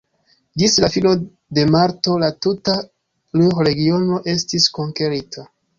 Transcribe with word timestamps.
Ĝis 0.61 0.77
la 0.83 0.89
fino 0.93 1.11
de 1.59 1.65
marto 1.75 2.17
la 2.25 2.31
tuta 2.47 2.77
Ruhr-Regiono 3.39 4.21
estis 4.37 4.71
konkerita. 4.81 5.51